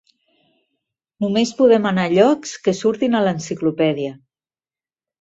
Només 1.25 1.51
podem 1.61 1.87
anar 1.91 2.07
a 2.11 2.13
llocs 2.15 2.57
que 2.65 2.77
surtin 2.83 3.21
a 3.21 3.25
l'enciclopèdia. 3.29 4.21